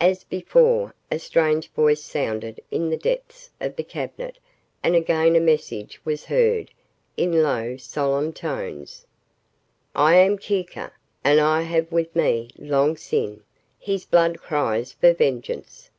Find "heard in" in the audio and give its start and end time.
6.26-7.42